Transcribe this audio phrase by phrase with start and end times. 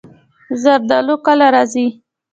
[0.61, 1.85] زردالو کله راځي؟